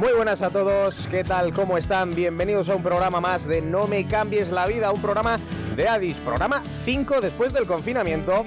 [0.00, 1.52] Muy buenas a todos, ¿qué tal?
[1.52, 2.14] ¿Cómo están?
[2.14, 5.38] Bienvenidos a un programa más de No me cambies la vida, un programa
[5.76, 8.42] de Addis, programa 5 después del confinamiento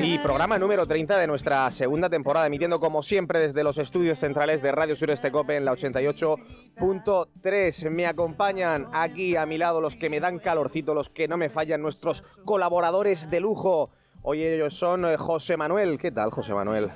[0.00, 4.60] y programa número 30 de nuestra segunda temporada, emitiendo como siempre desde los estudios centrales
[4.60, 7.88] de Radio Sureste Cope en la 88.3.
[7.88, 11.48] Me acompañan aquí a mi lado los que me dan calorcito, los que no me
[11.48, 13.88] fallan, nuestros colaboradores de lujo.
[14.20, 15.98] Hoy ellos son eh, José Manuel.
[15.98, 16.90] ¿Qué tal, José Manuel?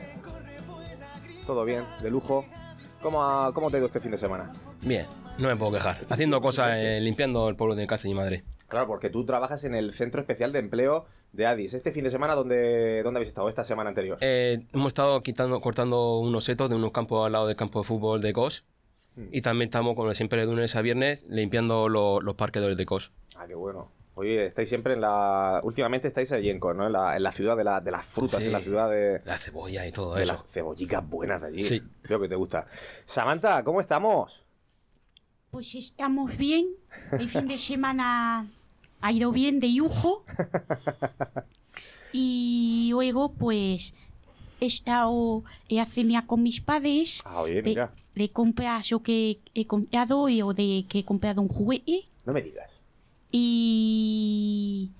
[1.47, 1.87] ¿Todo bien?
[2.02, 2.45] ¿De lujo?
[3.02, 4.51] ¿Cómo, cómo te ha ido este fin de semana?
[4.83, 5.06] Bien,
[5.38, 5.99] no me puedo quejar.
[6.09, 8.45] Haciendo cosas, eh, limpiando el pueblo de casa de mi madre.
[8.68, 11.74] Claro, porque tú trabajas en el Centro Especial de Empleo de Addis.
[11.74, 13.49] Este fin de semana, ¿dónde, dónde habéis estado?
[13.49, 14.18] Esta semana anterior.
[14.21, 17.85] Eh, hemos estado quitando, cortando unos setos de unos campos al lado del campo de
[17.85, 18.65] fútbol de COS.
[19.30, 23.13] Y también estamos, como siempre, de lunes a viernes, limpiando lo- los parquedores de COS.
[23.37, 23.91] Ah, qué bueno.
[24.15, 25.60] Oye, estáis siempre en la...
[25.65, 26.87] Últimamente estáis allí en ¿no?
[26.87, 28.46] En la, en la ciudad de, la- de las frutas, Sí.
[28.46, 29.23] en la ciudad de...
[29.24, 30.32] La cebolla y todo De eso.
[30.32, 31.65] las cebollicas buenas de allí.
[31.65, 31.82] Sí.
[32.02, 32.66] Creo que te gusta.
[33.07, 34.45] Samantha, ¿cómo estamos?
[35.51, 36.66] Pues estamos bien.
[37.13, 38.46] El fin de semana
[39.01, 40.24] ha ido bien de lujo.
[42.13, 43.95] Y luego, pues,
[44.60, 47.23] he estado he a cenar con mis padres.
[47.24, 47.93] Ah, oye, de, mira.
[48.15, 52.04] de comprar lo que he comprado y, o de que he comprado un juguete.
[52.26, 52.69] No me digas.
[53.33, 54.91] Y.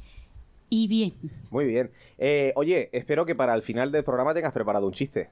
[0.69, 1.13] Y bien.
[1.51, 1.91] Muy bien.
[2.19, 5.31] Eh, oye, espero que para el final del programa tengas preparado un chiste.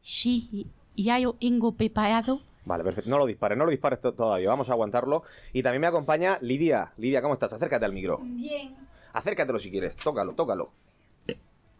[0.00, 2.40] Sí, ya lo tengo preparado.
[2.64, 3.10] Vale, perfecto.
[3.10, 4.48] No lo dispares, no lo dispares to- todavía.
[4.48, 5.22] Vamos a aguantarlo.
[5.52, 6.92] Y también me acompaña Lidia.
[6.96, 7.52] Lidia, ¿cómo estás?
[7.52, 8.18] Acércate al micro.
[8.22, 8.74] Bien.
[9.12, 9.94] Acércatelo si quieres.
[9.96, 10.72] Tócalo, tócalo.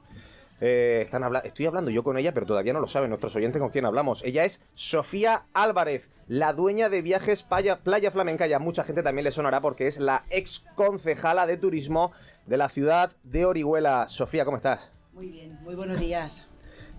[0.65, 3.61] Eh, están habla- Estoy hablando yo con ella, pero todavía no lo saben nuestros oyentes
[3.61, 4.23] con quién hablamos.
[4.23, 8.47] Ella es Sofía Álvarez, la dueña de Viajes Playa, Playa Flamenca.
[8.47, 12.13] Y a mucha gente también le sonará porque es la ex concejala de turismo
[12.47, 14.07] de la ciudad de Orihuela.
[14.07, 14.93] Sofía, ¿cómo estás?
[15.13, 16.47] Muy bien, muy buenos días.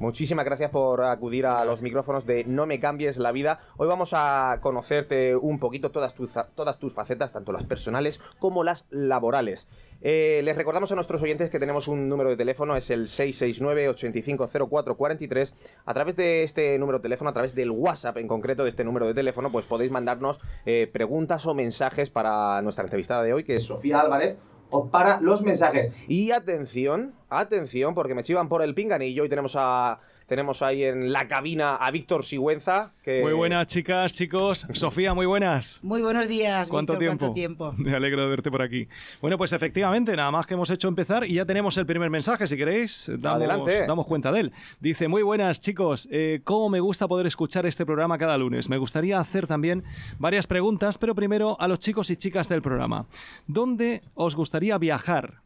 [0.04, 3.60] Muchísimas gracias por acudir a los micrófonos de No me cambies la vida.
[3.78, 8.66] Hoy vamos a conocerte un poquito todas tus, todas tus facetas, tanto las personales como
[8.66, 9.70] las laborales.
[10.02, 15.54] Eh, les recordamos a nuestros oyentes que tenemos un número de teléfono, es el 669-850443.
[15.86, 18.84] A través de este número de teléfono, a través del WhatsApp en concreto de este
[18.84, 23.46] número de teléfono, pues podéis mandarnos eh, preguntas o mensajes para nuestra entrevistada de hoy,
[23.46, 24.36] que es Sofía Álvarez
[24.74, 26.10] o para los mensajes.
[26.10, 31.12] Y atención, Atención, porque me chivan por el pinganillo y tenemos a tenemos ahí en
[31.12, 32.94] la cabina a Víctor Sigüenza.
[33.04, 33.22] Que...
[33.22, 34.66] Muy buenas, chicas, chicos.
[34.74, 35.80] Sofía, muy buenas.
[35.84, 37.66] Muy buenos días, ¿Cuánto Víctor, tiempo?
[37.66, 37.74] ¿Cuánto tiempo?
[37.78, 38.88] Me alegro de verte por aquí.
[39.22, 42.48] Bueno, pues efectivamente, nada más que hemos hecho empezar y ya tenemos el primer mensaje,
[42.48, 43.86] si queréis, damos, Adelante.
[43.86, 44.54] damos cuenta de él.
[44.80, 48.70] Dice, muy buenas chicos, eh, ¿cómo me gusta poder escuchar este programa cada lunes?
[48.70, 49.84] Me gustaría hacer también
[50.20, 53.08] varias preguntas, pero primero a los chicos y chicas del programa.
[53.48, 55.43] ¿Dónde os gustaría viajar?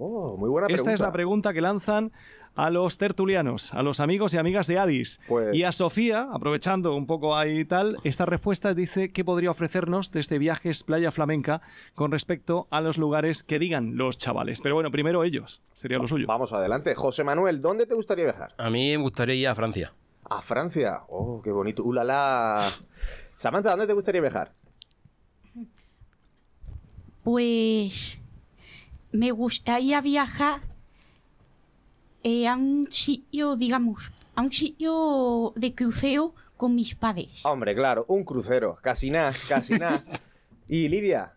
[0.00, 0.92] Oh, muy buena pregunta.
[0.92, 2.12] Esta es la pregunta que lanzan
[2.54, 5.18] a los tertulianos, a los amigos y amigas de Addis.
[5.26, 9.50] Pues- Y a Sofía, aprovechando un poco ahí y tal, esta respuesta dice que podría
[9.50, 11.62] ofrecernos desde viajes Playa Flamenca
[11.94, 14.60] con respecto a los lugares que digan los chavales.
[14.60, 16.26] Pero bueno, primero ellos, sería lo suyo.
[16.28, 16.94] Vamos adelante.
[16.94, 18.54] José Manuel, ¿dónde te gustaría viajar?
[18.56, 19.92] A mí me gustaría ir a Francia.
[20.30, 21.00] A Francia.
[21.08, 21.82] Oh, qué bonito.
[21.84, 22.60] ¡Ulala!
[23.36, 24.52] Samantha, ¿dónde te gustaría viajar?
[27.22, 28.20] Pues
[29.12, 30.60] me gustaría viajar
[32.22, 37.44] eh, a un sitio, digamos, a un sitio de crucero con mis padres.
[37.44, 38.78] Hombre, claro, un crucero.
[38.82, 40.04] Casi nada, casi nada.
[40.68, 41.34] y Lidia,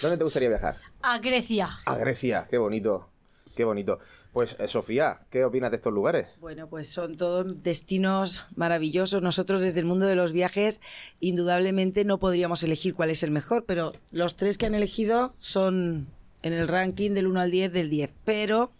[0.00, 0.78] ¿dónde te gustaría viajar?
[1.02, 1.70] A Grecia.
[1.84, 2.46] A Grecia.
[2.50, 3.08] Qué bonito.
[3.54, 3.98] Qué bonito.
[4.32, 6.28] Pues, eh, Sofía, ¿qué opinas de estos lugares?
[6.40, 9.20] Bueno, pues son todos destinos maravillosos.
[9.20, 10.80] Nosotros desde el mundo de los viajes,
[11.18, 16.06] indudablemente no podríamos elegir cuál es el mejor, pero los tres que han elegido son
[16.48, 18.12] en el ranking del 1 al 10 del 10.
[18.24, 18.72] Pero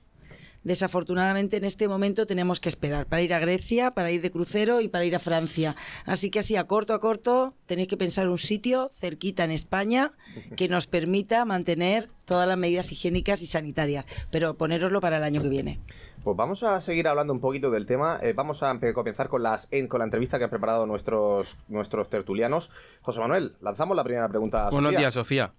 [0.65, 4.81] desafortunadamente en este momento tenemos que esperar para ir a Grecia, para ir de crucero
[4.81, 5.77] y para ir a Francia.
[6.05, 10.11] Así que así a corto a corto tenéis que pensar un sitio cerquita en España
[10.57, 15.41] que nos permita mantener todas las medidas higiénicas y sanitarias, pero ponéroslo para el año
[15.41, 15.81] que viene.
[16.25, 18.19] Pues vamos a seguir hablando un poquito del tema.
[18.21, 22.11] Eh, vamos a comenzar con, las, en- con la entrevista que han preparado nuestros, nuestros
[22.11, 22.69] tertulianos.
[23.01, 24.99] José Manuel, lanzamos la primera pregunta a Buenos Sofía.
[24.99, 25.53] días, Sofía.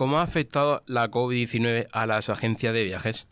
[0.00, 3.26] ¿Cómo ha afectado la COVID-19 a las agencias de viajes?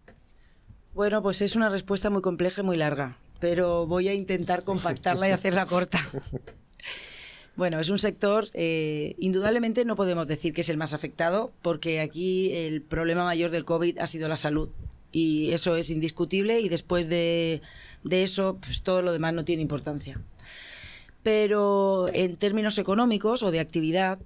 [0.93, 5.31] Bueno, pues es una respuesta muy compleja y muy larga, pero voy a intentar compactarla
[5.31, 5.99] y hacerla corta.
[7.57, 12.01] Bueno, es un sector, eh, indudablemente no podemos decir que es el más afectado, porque
[12.01, 14.69] aquí el problema mayor del COVID ha sido la salud.
[15.11, 17.61] Y eso es indiscutible y después de,
[18.05, 20.21] de eso, pues todo lo demás no tiene importancia.
[21.25, 24.21] Pero en términos económicos o de actividad,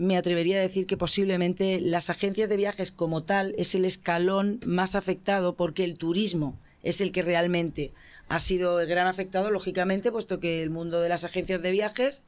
[0.00, 4.58] me atrevería a decir que posiblemente las agencias de viajes como tal es el escalón
[4.64, 7.92] más afectado porque el turismo es el que realmente
[8.26, 12.24] ha sido el gran afectado, lógicamente, puesto que el mundo de las agencias de viajes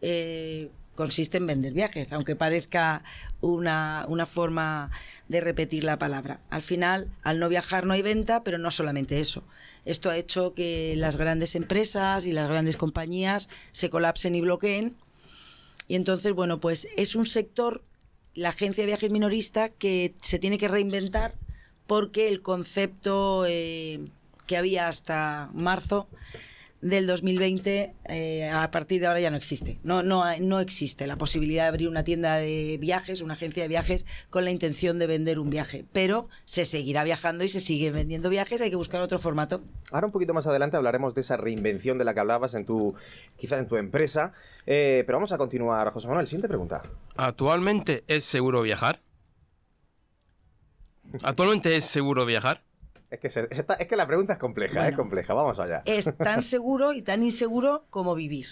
[0.00, 3.04] eh, consiste en vender viajes, aunque parezca
[3.42, 4.90] una, una forma
[5.28, 6.40] de repetir la palabra.
[6.48, 9.44] Al final, al no viajar no hay venta, pero no solamente eso.
[9.84, 14.96] Esto ha hecho que las grandes empresas y las grandes compañías se colapsen y bloqueen
[15.90, 17.82] y entonces, bueno, pues es un sector,
[18.32, 21.34] la agencia de viajes minorista, que se tiene que reinventar
[21.88, 23.98] porque el concepto eh,
[24.46, 26.06] que había hasta marzo
[26.80, 29.78] del 2020, eh, a partir de ahora ya no existe.
[29.82, 33.68] No, no, no existe la posibilidad de abrir una tienda de viajes, una agencia de
[33.68, 35.84] viajes, con la intención de vender un viaje.
[35.92, 39.62] Pero se seguirá viajando y se siguen vendiendo viajes, hay que buscar otro formato.
[39.90, 42.94] Ahora un poquito más adelante hablaremos de esa reinvención de la que hablabas en tu,
[43.36, 44.32] quizá en tu empresa.
[44.66, 46.26] Eh, pero vamos a continuar, José Manuel.
[46.26, 46.82] Siguiente pregunta.
[47.16, 49.02] ¿Actualmente es seguro viajar?
[51.22, 52.62] ¿Actualmente es seguro viajar?
[53.10, 55.34] Es que, se- es que la pregunta es compleja, es compleja.
[55.34, 55.82] Vamos allá.
[55.84, 58.46] es tan seguro y tan inseguro como vivir.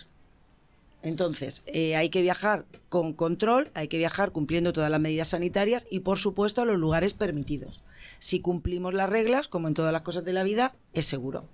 [1.01, 5.87] Entonces, eh, hay que viajar con control, hay que viajar cumpliendo todas las medidas sanitarias
[5.89, 7.85] y, por supuesto, a los lugares permitidos.
[8.19, 11.45] Si cumplimos las reglas, como en todas las cosas de la vida, es seguro.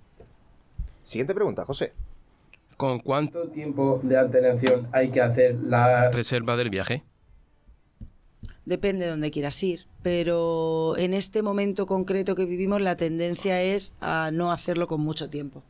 [1.03, 1.93] Siguiente pregunta, José.
[2.75, 7.03] ¿Con cuánto tiempo de antelación hay que hacer la reserva del viaje?
[8.65, 13.93] Depende de dónde quieras ir, pero en este momento concreto que vivimos, la tendencia es
[14.01, 15.63] a no hacerlo con mucho tiempo.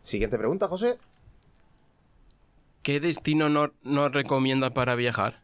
[0.00, 0.98] Siguiente pregunta, José.
[2.82, 5.42] ¿Qué destino no- nos recomienda para viajar?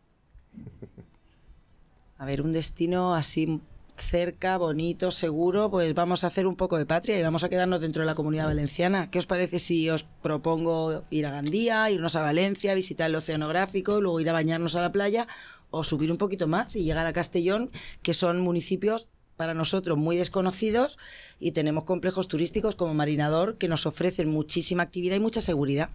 [2.18, 3.60] A ver, un destino así
[3.96, 7.80] cerca, bonito, seguro, pues vamos a hacer un poco de patria y vamos a quedarnos
[7.80, 9.10] dentro de la comunidad valenciana.
[9.10, 14.00] ¿Qué os parece si os propongo ir a Gandía, irnos a Valencia, visitar el oceanográfico,
[14.00, 15.28] luego ir a bañarnos a la playa
[15.74, 17.70] o subir un poquito más y llegar a Castellón,
[18.02, 20.98] que son municipios para nosotros muy desconocidos
[21.40, 25.90] y tenemos complejos turísticos como Marinador que nos ofrecen muchísima actividad y mucha seguridad.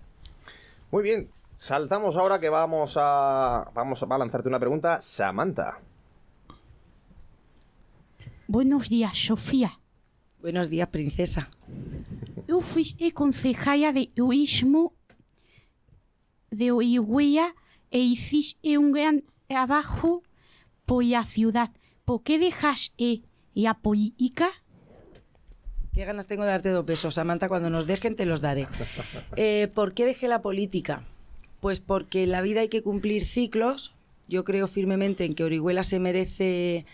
[0.92, 1.30] Muy bien.
[1.56, 3.70] Saltamos ahora que vamos a.
[3.74, 5.02] Vamos a, lanzarte una pregunta.
[5.02, 5.80] Samantha.
[8.48, 9.80] Buenos días, Sofía.
[10.42, 11.50] Buenos días, princesa.
[12.48, 14.94] Yo fui concejala de turismo
[16.50, 17.54] de Orihuela
[17.92, 20.24] e hiciste un gran trabajo
[20.86, 21.72] por la ciudad.
[22.06, 23.24] ¿Por qué dejaste
[23.56, 24.50] la política?
[25.92, 27.50] Qué ganas tengo de darte dos besos, Samantha.
[27.50, 28.68] Cuando nos dejen te los daré.
[29.36, 31.04] Eh, ¿Por qué dejé la política?
[31.60, 33.96] Pues porque en la vida hay que cumplir ciclos.
[34.28, 36.86] Yo creo firmemente en que Orihuela se merece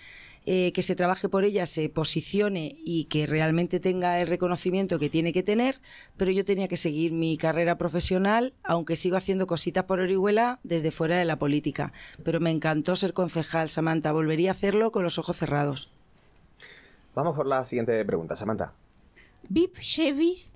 [0.47, 5.09] eh, que se trabaje por ella, se posicione y que realmente tenga el reconocimiento que
[5.09, 5.81] tiene que tener,
[6.17, 10.91] pero yo tenía que seguir mi carrera profesional, aunque sigo haciendo cositas por Orihuela desde
[10.91, 11.93] fuera de la política.
[12.23, 14.11] Pero me encantó ser concejal, Samantha.
[14.11, 15.91] Volvería a hacerlo con los ojos cerrados.
[17.15, 18.73] Vamos por la siguiente pregunta, Samantha.
[19.49, 20.49] VIP Service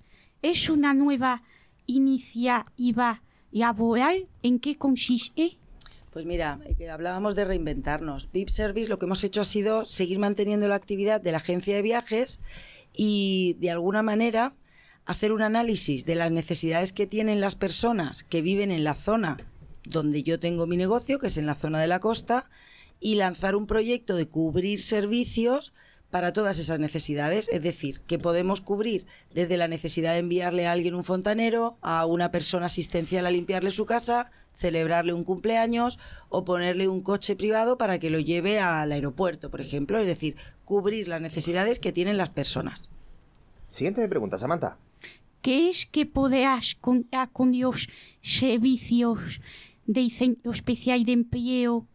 [0.43, 1.41] es una nueva
[1.87, 4.27] iniciativa laboral.
[4.43, 5.57] ¿En qué consiste?
[6.11, 8.31] Pues mira, eh, hablábamos de reinventarnos.
[8.31, 11.75] VIP Service lo que hemos hecho ha sido seguir manteniendo la actividad de la agencia
[11.75, 12.41] de viajes
[12.93, 14.55] y de alguna manera
[15.05, 19.37] hacer un análisis de las necesidades que tienen las personas que viven en la zona
[19.83, 22.49] donde yo tengo mi negocio, que es en la zona de la costa,
[22.99, 25.73] y lanzar un proyecto de cubrir servicios
[26.11, 27.49] para todas esas necesidades.
[27.51, 32.05] Es decir, que podemos cubrir desde la necesidad de enviarle a alguien un fontanero, a
[32.05, 37.77] una persona asistencial a limpiarle su casa, celebrarle un cumpleaños o ponerle un coche privado
[37.77, 39.97] para que lo lleve al aeropuerto, por ejemplo.
[39.97, 40.35] Es decir,
[40.65, 42.91] cubrir las necesidades que tienen las personas.
[43.69, 44.77] Siguiente pregunta, Samantha.
[45.41, 47.87] ¿Qué es que podrás contar con los
[48.21, 49.19] servicios
[49.85, 51.87] del Centro Especial de Empleo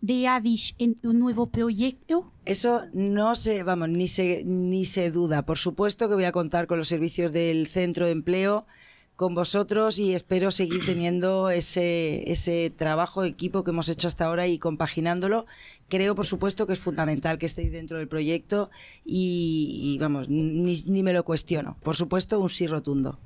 [0.00, 2.30] de Addis en tu nuevo proyecto?
[2.44, 5.44] Eso no se, vamos, ni se, ni se duda.
[5.44, 8.66] Por supuesto que voy a contar con los servicios del centro de empleo,
[9.16, 14.26] con vosotros y espero seguir teniendo ese, ese trabajo de equipo que hemos hecho hasta
[14.26, 15.46] ahora y compaginándolo.
[15.88, 18.70] Creo, por supuesto, que es fundamental que estéis dentro del proyecto
[19.04, 21.76] y, y, vamos, ni, ni me lo cuestiono.
[21.82, 23.18] Por supuesto, un sí rotundo.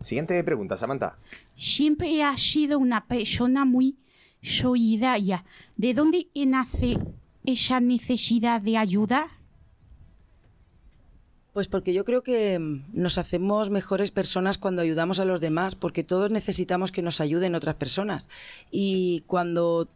[0.00, 1.16] Siguiente pregunta, Samantha.
[1.56, 3.96] Siempre has sido una persona muy
[4.42, 5.44] solidaria.
[5.76, 6.98] ¿De dónde nace
[7.44, 9.41] esa necesidad de ayudar?
[11.52, 15.74] Pues porque yo creo que mm, nos hacemos mejores personas cuando ayudamos a los demás,
[15.74, 18.28] porque todos necesitamos que nos ayuden otras personas.
[18.70, 19.88] Y cuando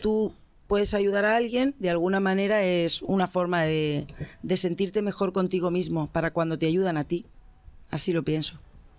[0.00, 0.34] tú
[0.66, 4.06] puedes ayudar a alguien, de alguna manera es una forma de,
[4.42, 7.26] de sentirte mejor contigo mismo para cuando te ayudan a ti.
[7.90, 8.58] Así lo pienso.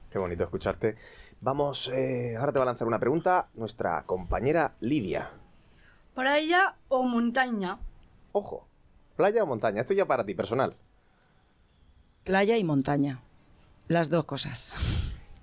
[0.09, 0.97] Qué bonito escucharte.
[1.39, 5.31] Vamos, eh, ahora te va a lanzar una pregunta nuestra compañera Lidia.
[6.13, 7.79] ¿Playa o montaña?
[8.33, 8.67] Ojo,
[9.15, 10.75] playa o montaña, esto ya para ti, personal.
[12.23, 13.19] Playa y montaña.
[13.87, 14.73] Las dos cosas.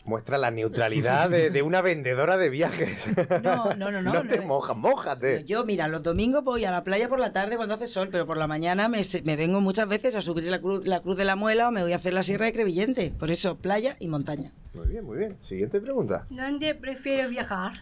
[0.04, 3.08] Muestra la neutralidad de, de una vendedora de viajes.
[3.42, 4.14] No, no, no, no.
[4.14, 4.46] No te no.
[4.46, 5.44] mojas, mójate.
[5.44, 8.24] Yo, mira, los domingos voy a la playa por la tarde cuando hace sol, pero
[8.26, 11.18] por la mañana me, se- me vengo muchas veces a subir la cruz, la cruz
[11.18, 13.10] de la muela o me voy a hacer la sierra de Crevillente.
[13.18, 14.50] Por eso, playa y montaña.
[14.72, 15.36] Muy bien, muy bien.
[15.42, 16.24] Siguiente pregunta.
[16.30, 17.72] ¿Dónde prefieres viajar?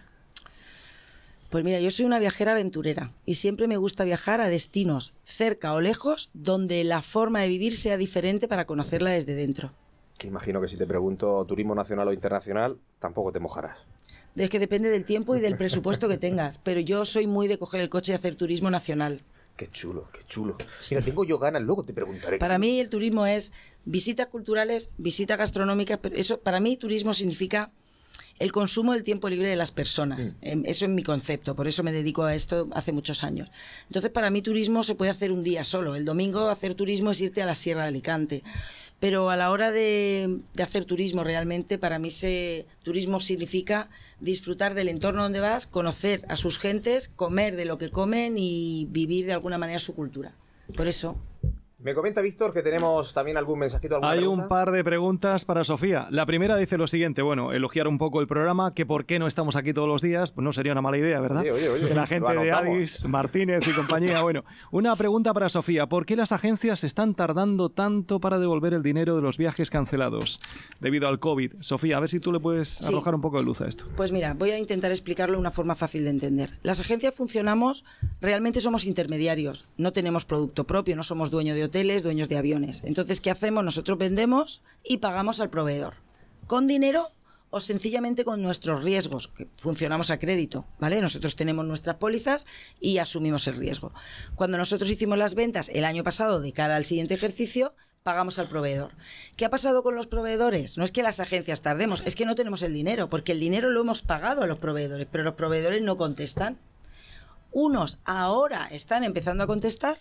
[1.51, 5.73] Pues mira, yo soy una viajera aventurera y siempre me gusta viajar a destinos cerca
[5.75, 9.73] o lejos donde la forma de vivir sea diferente para conocerla desde dentro.
[10.25, 13.87] Imagino que si te pregunto turismo nacional o internacional, tampoco te mojarás.
[14.35, 17.59] Es que depende del tiempo y del presupuesto que tengas, pero yo soy muy de
[17.59, 19.23] coger el coche y hacer turismo nacional.
[19.57, 20.57] Qué chulo, qué chulo.
[20.91, 22.39] Mira, tengo yo ganas, luego te preguntaré.
[22.39, 23.53] Para mí el turismo es
[23.87, 27.71] visitas culturales, visitas gastronómicas, pero eso para mí turismo significa
[28.39, 30.37] el consumo del tiempo libre de las personas.
[30.43, 33.51] Em, Eso es mi concepto, por eso me dedico a esto hace muchos años.
[33.89, 35.95] Entonces, para mí turismo se puede hacer un día solo.
[35.95, 38.43] El domingo hacer turismo es irte a la Sierra de Alicante.
[38.99, 43.91] Pero a la hora de, de hacer turismo realmente, para mí se, turismo significa
[44.21, 48.87] disfrutar del entorno donde vas, conocer a sus gentes, comer de lo que comen y
[48.91, 50.33] vivir de alguna manera su cultura.
[50.75, 51.17] Por eso,
[51.79, 54.43] Me comenta Víctor que tenemos también algún mensajito, alguna Hay pregunta?
[54.45, 56.09] un par de preguntas para Sofía.
[56.11, 59.27] La primera dice lo siguiente, bueno, elogiar un poco el programa, que por qué no
[59.27, 61.43] estamos aquí todos los días, pues no sería una mala idea, ¿verdad?
[61.43, 62.51] Oye, oye, oye, que la gente de.
[62.51, 64.23] Addis, Martínez y compañía.
[64.23, 68.83] Bueno, una pregunta para Sofía, ¿por qué las agencias están tardando tanto para devolver el
[68.83, 70.41] dinero de los viajes cancelados
[70.81, 71.57] debido al COVID?
[71.61, 72.87] Sofía, a ver si tú le puedes Sí.
[72.91, 73.85] arrojar un poco de luz a esto.
[73.97, 76.59] Pues mira, voy a intentar explicarlo de una forma fácil de entender.
[76.63, 77.85] Las agencias funcionamos,
[78.23, 82.83] realmente somos intermediarios, no tenemos producto propio, no somos dueños de hoteles, dueños de aviones.
[82.85, 83.65] Entonces, ¿qué hacemos?
[83.65, 85.95] Nosotros vendemos y pagamos al proveedor.
[86.47, 87.11] ¿Con dinero
[87.51, 89.29] o sencillamente con nuestros riesgos?
[89.29, 91.01] Que funcionamos a crédito, ¿vale?
[91.01, 92.47] Nosotros tenemos nuestras pólizas
[92.81, 93.93] y asumimos el riesgo.
[94.35, 98.49] Cuando nosotros hicimos las ventas el año pasado de cara al siguiente ejercicio, pagamos al
[98.49, 98.93] proveedor.
[99.37, 100.79] ¿Qué ha pasado con los proveedores?
[100.79, 103.71] No es que las agencias tardemos, es que no tenemos el dinero, porque el dinero
[103.71, 106.59] lo hemos pagado a los proveedores, pero los proveedores no contestan.
[107.51, 109.99] Unos ahora están empezando a contestar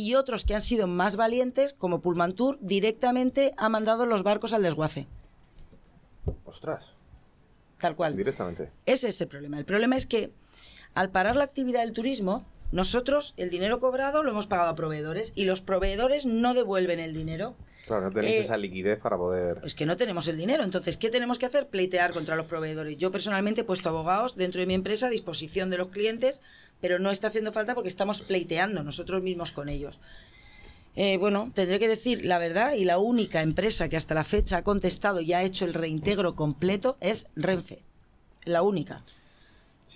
[0.00, 4.62] y otros que han sido más valientes, como Pullmantur, directamente ha mandado los barcos al
[4.62, 5.06] desguace.
[6.44, 6.94] Ostras,
[7.78, 8.16] Tal cual.
[8.16, 8.70] directamente.
[8.86, 9.58] Ese es el problema.
[9.58, 10.30] El problema es que
[10.94, 15.32] al parar la actividad del turismo, Nosotros el dinero cobrado lo hemos pagado a proveedores
[15.34, 17.56] y los proveedores no devuelven el dinero.
[17.84, 19.60] Claro, no tenéis Eh, esa liquidez para poder.
[19.64, 20.62] Es que no tenemos el dinero.
[20.62, 21.66] Entonces, ¿qué tenemos que hacer?
[21.66, 22.96] Pleitear contra los proveedores.
[22.96, 26.42] Yo personalmente he puesto abogados dentro de mi empresa a disposición de los clientes,
[26.80, 30.00] pero no está haciendo falta porque estamos pleiteando nosotros mismos con ellos.
[30.96, 34.58] Eh, bueno, tendré que decir la verdad y la única empresa que hasta la fecha
[34.58, 37.82] ha contestado y ha hecho el reintegro completo es Renfe.
[38.44, 39.04] La única.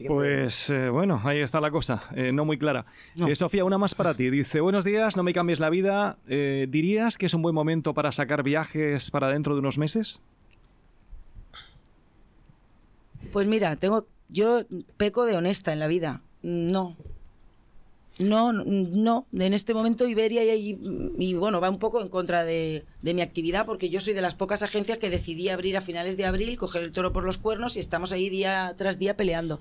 [0.06, 2.84] Pues eh, bueno, ahí está la cosa, eh, no muy clara.
[3.14, 3.28] No.
[3.28, 4.28] Eh, Sofía, una más para ti.
[4.28, 6.18] Dice, buenos días, no me cambies la vida.
[6.26, 10.20] Eh, ¿Dirías que es un buen momento para sacar viajes para dentro de unos meses?
[13.32, 14.62] Pues mira, tengo yo
[14.96, 16.22] peco de honesta en la vida.
[16.44, 16.94] No.
[18.18, 19.26] No, no.
[19.32, 20.78] En este momento Iberia y,
[21.18, 24.20] y, bueno, va un poco en contra de, de mi actividad porque yo soy de
[24.20, 27.38] las pocas agencias que decidí abrir a finales de abril, coger el toro por los
[27.38, 29.58] cuernos y estamos ahí día tras día peleando.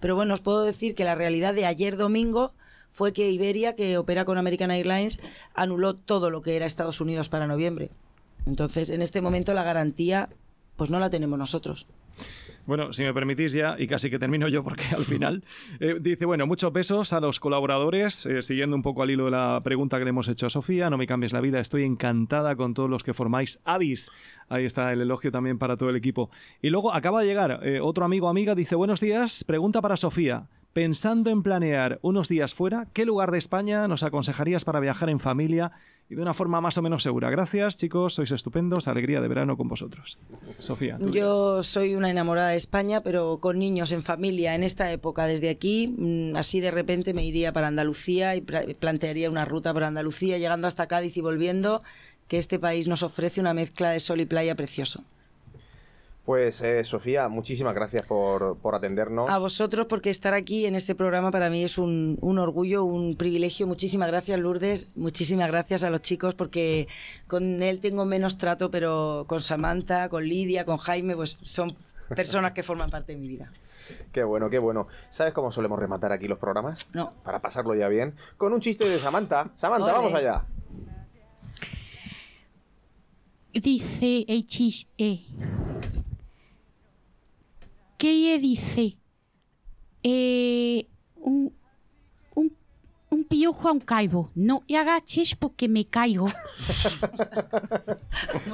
[0.00, 2.52] Pero bueno, os puedo decir que la realidad de ayer domingo
[2.90, 5.20] fue que Iberia, que opera con American Airlines,
[5.54, 7.90] anuló todo lo que era Estados Unidos para noviembre.
[8.46, 10.28] Entonces, en este momento la garantía,
[10.76, 11.86] pues no la tenemos nosotros.
[12.66, 15.44] Bueno, si me permitís ya, y casi que termino yo porque al final,
[15.78, 19.30] eh, dice, bueno, muchos besos a los colaboradores, eh, siguiendo un poco al hilo de
[19.30, 22.56] la pregunta que le hemos hecho a Sofía, no me cambies la vida, estoy encantada
[22.56, 24.10] con todos los que formáis Addis.
[24.48, 26.30] Ahí está el elogio también para todo el equipo.
[26.60, 30.48] Y luego acaba de llegar eh, otro amigo amiga, dice, buenos días, pregunta para Sofía.
[30.76, 35.18] Pensando en planear unos días fuera, ¿qué lugar de España nos aconsejarías para viajar en
[35.18, 35.72] familia
[36.10, 37.30] y de una forma más o menos segura?
[37.30, 40.18] Gracias, chicos, sois estupendos, alegría de verano con vosotros.
[40.58, 40.98] Sofía.
[40.98, 45.24] tú Yo soy una enamorada de España, pero con niños en familia en esta época.
[45.24, 49.72] Desde aquí, mm, así de repente me iría para Andalucía y pla- plantearía una ruta
[49.72, 51.82] por Andalucía, llegando hasta Cádiz y volviendo,
[52.28, 55.04] que este país nos ofrece una mezcla de sol y playa precioso.
[56.26, 59.30] Pues, eh, Sofía, muchísimas gracias por, por atendernos.
[59.30, 63.14] A vosotros, porque estar aquí en este programa para mí es un, un orgullo, un
[63.14, 63.68] privilegio.
[63.68, 64.90] Muchísimas gracias, Lourdes.
[64.96, 66.88] Muchísimas gracias a los chicos, porque
[67.28, 71.76] con él tengo menos trato, pero con Samantha, con Lidia, con Jaime, pues son
[72.08, 73.52] personas que forman parte de mi vida.
[74.12, 74.88] Qué bueno, qué bueno.
[75.10, 76.88] ¿Sabes cómo solemos rematar aquí los programas?
[76.92, 77.12] No.
[77.22, 78.16] Para pasarlo ya bien.
[78.36, 79.52] Con un chiste de Samantha.
[79.54, 79.92] Samantha, Ole.
[79.92, 80.44] vamos allá.
[83.52, 84.44] Dice el
[87.98, 88.98] ¿Qué le dice?
[90.02, 91.55] Eh, un
[93.28, 94.30] piojo a un calvo.
[94.34, 96.28] No te agaches porque me caigo.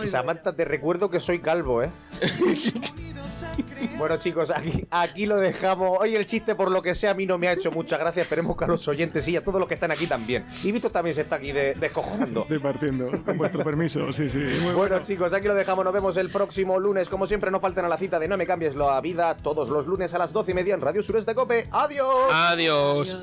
[0.03, 1.91] Samantha, te recuerdo que soy calvo, ¿eh?
[3.99, 5.99] bueno, chicos, aquí, aquí lo dejamos.
[6.01, 8.23] Hoy el chiste, por lo que sea, a mí no me ha hecho mucha gracia.
[8.23, 10.45] Esperemos que a los oyentes y a todos los que están aquí también.
[10.63, 12.41] Y Víctor también se está aquí de- descojonando.
[12.43, 14.39] Estoy partiendo, con vuestro permiso, sí, sí.
[14.63, 15.85] Muy Bueno, chicos, aquí lo dejamos.
[15.85, 17.09] Nos vemos el próximo lunes.
[17.09, 19.87] Como siempre, no falten a la cita de No me cambies la vida todos los
[19.87, 21.69] lunes a las 12 y media en Radio Sureste Cope.
[21.71, 22.09] ¡Adiós!
[22.33, 23.17] Adiós.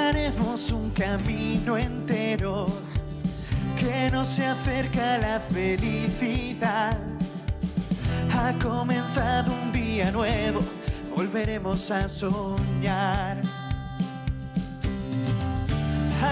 [0.00, 2.66] Dibujaremos un camino entero
[3.78, 6.96] que nos se acerca a la felicidad.
[8.34, 10.62] Ha comenzado un día nuevo,
[11.14, 13.42] volveremos a soñar.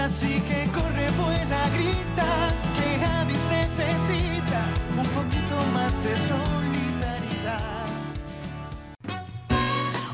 [0.03, 3.68] Así que corre, buena, grita, que Addis necesita